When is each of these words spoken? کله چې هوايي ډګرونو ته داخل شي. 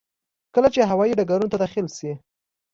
کله 0.53 0.67
چې 0.73 0.89
هوايي 0.91 1.17
ډګرونو 1.19 1.51
ته 1.51 1.57
داخل 1.63 1.87
شي. 1.97 2.11